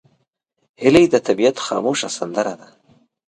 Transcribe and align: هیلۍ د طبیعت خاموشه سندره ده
هیلۍ 0.81 1.05
د 1.13 1.15
طبیعت 1.27 1.57
خاموشه 1.65 2.09
سندره 2.17 2.53
ده 2.59 2.67